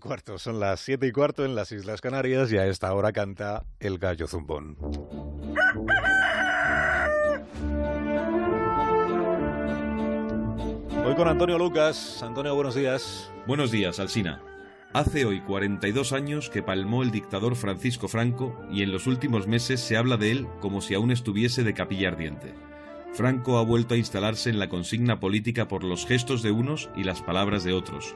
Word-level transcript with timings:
Cuarto, 0.00 0.38
son 0.38 0.60
las 0.60 0.78
siete 0.78 1.08
y 1.08 1.12
cuarto 1.12 1.44
en 1.44 1.56
las 1.56 1.72
Islas 1.72 2.00
Canarias 2.00 2.52
y 2.52 2.56
a 2.56 2.66
esta 2.66 2.92
hora 2.94 3.10
canta 3.12 3.64
el 3.80 3.98
gallo 3.98 4.28
zumbón. 4.28 4.76
Hoy 11.04 11.14
con 11.16 11.26
Antonio 11.26 11.58
Lucas. 11.58 12.22
Antonio, 12.22 12.54
buenos 12.54 12.76
días. 12.76 13.28
Buenos 13.48 13.72
días, 13.72 13.98
Alsina. 13.98 14.40
Hace 14.92 15.24
hoy 15.24 15.40
42 15.40 16.12
años 16.12 16.48
que 16.48 16.62
palmó 16.62 17.02
el 17.02 17.10
dictador 17.10 17.56
Francisco 17.56 18.06
Franco 18.06 18.56
y 18.70 18.82
en 18.82 18.92
los 18.92 19.08
últimos 19.08 19.48
meses 19.48 19.80
se 19.80 19.96
habla 19.96 20.16
de 20.16 20.30
él 20.30 20.46
como 20.60 20.80
si 20.80 20.94
aún 20.94 21.10
estuviese 21.10 21.64
de 21.64 21.74
capilla 21.74 22.08
ardiente. 22.08 22.54
Franco 23.14 23.58
ha 23.58 23.64
vuelto 23.64 23.94
a 23.94 23.98
instalarse 23.98 24.48
en 24.48 24.60
la 24.60 24.68
consigna 24.68 25.18
política 25.18 25.66
por 25.66 25.82
los 25.82 26.06
gestos 26.06 26.42
de 26.42 26.52
unos 26.52 26.88
y 26.94 27.02
las 27.02 27.20
palabras 27.20 27.64
de 27.64 27.72
otros 27.72 28.14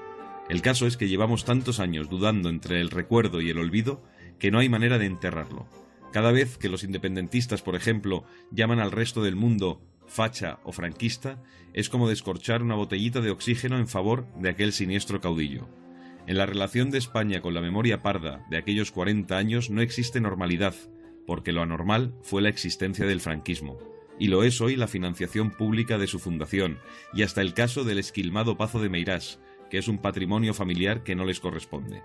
el 0.49 0.63
caso 0.63 0.87
es 0.87 0.97
que 0.97 1.09
llevamos 1.09 1.45
tantos 1.45 1.81
años 1.81 2.09
dudando 2.09 2.49
entre 2.49 2.81
el 2.81 2.91
recuerdo 2.91 3.41
y 3.41 3.51
el 3.51 3.59
olvido 3.59 4.03
que 4.39 4.51
no 4.51 4.59
hay 4.59 4.69
manera 4.69 4.99
de 4.99 5.07
enterrarlo. 5.07 5.67
Cada 6.13 6.33
vez 6.33 6.59
que 6.59 6.69
los 6.69 6.85
independentistas, 6.85 7.63
por 7.63 7.75
ejemplo, 7.75 8.25
llaman 8.51 8.81
al 8.81 8.91
resto 8.91 9.23
del 9.23 9.37
mundo 9.37 9.81
facha 10.07 10.59
o 10.65 10.73
franquista, 10.73 11.43
es 11.73 11.89
como 11.89 12.09
descorchar 12.09 12.63
una 12.63 12.75
botellita 12.75 13.21
de 13.21 13.31
oxígeno 13.31 13.79
en 13.79 13.89
favor 13.89 14.27
de 14.37 14.51
aquel 14.51 14.73
siniestro 14.73 15.21
caudillo. 15.21 15.69
En 16.27 16.37
la 16.37 16.47
relación 16.47 16.91
de 16.91 16.99
España 16.99 17.41
con 17.41 17.55
la 17.55 17.61
memoria 17.61 18.03
parda 18.03 18.45
de 18.51 18.59
aquellos 18.59 18.93
40 18.93 19.37
años 19.37 19.71
no 19.71 19.81
existe 19.81 20.21
normalidad, 20.21 20.75
porque 21.27 21.53
lo 21.53 21.63
anormal 21.63 22.15
fue 22.23 22.43
la 22.43 22.49
existencia 22.49 23.07
del 23.07 23.21
franquismo, 23.21 23.79
y 24.19 24.29
lo 24.29 24.45
es 24.45 24.61
hoy 24.61 24.77
la 24.77 24.87
financiación 24.87 25.51
pública 25.51 25.99
de 25.99 26.07
su 26.07 26.19
fundación, 26.19 26.79
y 27.15 27.23
hasta 27.23 27.41
el 27.41 27.55
caso 27.55 27.85
del 27.85 27.99
esquilmado 27.99 28.57
Pazo 28.57 28.81
de 28.81 28.89
Meirás, 28.89 29.41
que 29.73 29.79
es 29.79 29.89
un 29.89 29.97
patrimonio 29.97 30.53
familiar 30.53 31.03
que 31.03 31.15
no 31.15 31.25
les 31.25 31.41
corresponde. 31.41 32.03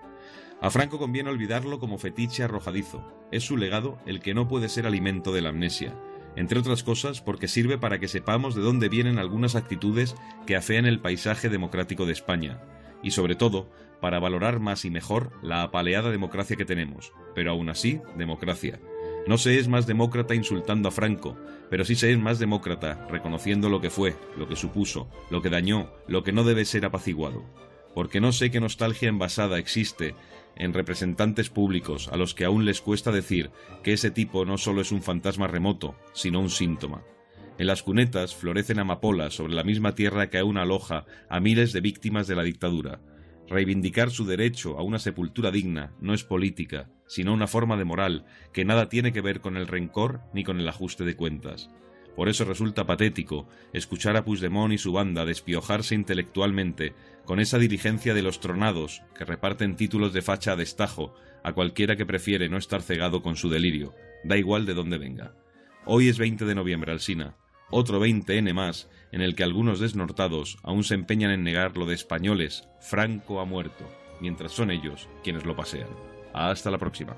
A 0.62 0.70
Franco 0.70 0.98
conviene 0.98 1.28
olvidarlo 1.28 1.78
como 1.78 1.98
fetiche 1.98 2.42
arrojadizo. 2.42 3.06
Es 3.30 3.44
su 3.44 3.58
legado 3.58 3.98
el 4.06 4.20
que 4.20 4.32
no 4.32 4.48
puede 4.48 4.70
ser 4.70 4.86
alimento 4.86 5.34
de 5.34 5.42
la 5.42 5.50
amnesia, 5.50 5.94
entre 6.34 6.58
otras 6.60 6.82
cosas 6.82 7.20
porque 7.20 7.46
sirve 7.46 7.76
para 7.76 8.00
que 8.00 8.08
sepamos 8.08 8.54
de 8.54 8.62
dónde 8.62 8.88
vienen 8.88 9.18
algunas 9.18 9.54
actitudes 9.54 10.14
que 10.46 10.56
afean 10.56 10.86
el 10.86 11.00
paisaje 11.00 11.50
democrático 11.50 12.06
de 12.06 12.14
España, 12.14 12.62
y 13.02 13.10
sobre 13.10 13.34
todo 13.34 13.68
para 14.00 14.18
valorar 14.18 14.60
más 14.60 14.86
y 14.86 14.90
mejor 14.90 15.30
la 15.42 15.62
apaleada 15.62 16.10
democracia 16.10 16.56
que 16.56 16.64
tenemos, 16.64 17.12
pero 17.34 17.50
aún 17.50 17.68
así, 17.68 18.00
democracia. 18.16 18.80
No 19.28 19.36
se 19.36 19.58
es 19.58 19.68
más 19.68 19.86
demócrata 19.86 20.34
insultando 20.34 20.88
a 20.88 20.90
Franco, 20.90 21.36
pero 21.68 21.84
sí 21.84 21.96
se 21.96 22.10
es 22.10 22.18
más 22.18 22.38
demócrata 22.38 23.06
reconociendo 23.10 23.68
lo 23.68 23.78
que 23.78 23.90
fue, 23.90 24.16
lo 24.38 24.48
que 24.48 24.56
supuso, 24.56 25.06
lo 25.30 25.42
que 25.42 25.50
dañó, 25.50 25.92
lo 26.06 26.22
que 26.22 26.32
no 26.32 26.44
debe 26.44 26.64
ser 26.64 26.86
apaciguado. 26.86 27.44
Porque 27.94 28.22
no 28.22 28.32
sé 28.32 28.50
qué 28.50 28.58
nostalgia 28.58 29.10
envasada 29.10 29.58
existe 29.58 30.14
en 30.56 30.72
representantes 30.72 31.50
públicos 31.50 32.08
a 32.10 32.16
los 32.16 32.34
que 32.34 32.46
aún 32.46 32.64
les 32.64 32.80
cuesta 32.80 33.12
decir 33.12 33.50
que 33.82 33.92
ese 33.92 34.10
tipo 34.10 34.46
no 34.46 34.56
solo 34.56 34.80
es 34.80 34.92
un 34.92 35.02
fantasma 35.02 35.46
remoto, 35.46 35.94
sino 36.14 36.40
un 36.40 36.48
síntoma. 36.48 37.04
En 37.58 37.66
las 37.66 37.82
cunetas 37.82 38.34
florecen 38.34 38.78
amapolas 38.78 39.34
sobre 39.34 39.52
la 39.52 39.62
misma 39.62 39.94
tierra 39.94 40.30
que 40.30 40.38
aún 40.38 40.56
aloja 40.56 41.04
a 41.28 41.38
miles 41.38 41.74
de 41.74 41.82
víctimas 41.82 42.28
de 42.28 42.36
la 42.36 42.44
dictadura, 42.44 43.02
Reivindicar 43.48 44.10
su 44.10 44.26
derecho 44.26 44.78
a 44.78 44.82
una 44.82 44.98
sepultura 44.98 45.50
digna 45.50 45.92
no 46.00 46.12
es 46.12 46.22
política, 46.22 46.90
sino 47.06 47.32
una 47.32 47.46
forma 47.46 47.78
de 47.78 47.84
moral 47.84 48.26
que 48.52 48.66
nada 48.66 48.90
tiene 48.90 49.10
que 49.10 49.22
ver 49.22 49.40
con 49.40 49.56
el 49.56 49.66
rencor 49.66 50.20
ni 50.34 50.44
con 50.44 50.60
el 50.60 50.68
ajuste 50.68 51.04
de 51.04 51.16
cuentas. 51.16 51.70
Por 52.14 52.28
eso 52.28 52.44
resulta 52.44 52.84
patético 52.84 53.48
escuchar 53.72 54.16
a 54.16 54.24
Puigdemont 54.24 54.74
y 54.74 54.78
su 54.78 54.92
banda 54.92 55.24
despiojarse 55.24 55.94
intelectualmente 55.94 56.92
con 57.24 57.40
esa 57.40 57.58
diligencia 57.58 58.12
de 58.12 58.22
los 58.22 58.40
tronados 58.40 59.02
que 59.16 59.24
reparten 59.24 59.76
títulos 59.76 60.12
de 60.12 60.20
facha 60.20 60.52
a 60.52 60.56
destajo 60.56 61.14
a 61.42 61.52
cualquiera 61.54 61.96
que 61.96 62.04
prefiere 62.04 62.50
no 62.50 62.58
estar 62.58 62.82
cegado 62.82 63.22
con 63.22 63.36
su 63.36 63.48
delirio, 63.48 63.94
da 64.24 64.36
igual 64.36 64.66
de 64.66 64.74
dónde 64.74 64.98
venga. 64.98 65.34
Hoy 65.86 66.08
es 66.08 66.18
20 66.18 66.44
de 66.44 66.54
noviembre, 66.54 66.92
Alsina 66.92 67.36
otro 67.70 68.04
20N 68.04 68.52
más, 68.54 68.88
en 69.12 69.20
el 69.20 69.34
que 69.34 69.42
algunos 69.42 69.80
desnortados 69.80 70.58
aún 70.62 70.84
se 70.84 70.94
empeñan 70.94 71.30
en 71.30 71.42
negar 71.44 71.76
lo 71.76 71.86
de 71.86 71.94
españoles, 71.94 72.68
Franco 72.80 73.40
ha 73.40 73.44
muerto, 73.44 73.88
mientras 74.20 74.52
son 74.52 74.70
ellos 74.70 75.08
quienes 75.22 75.44
lo 75.44 75.56
pasean. 75.56 75.88
Hasta 76.32 76.70
la 76.70 76.78
próxima. 76.78 77.16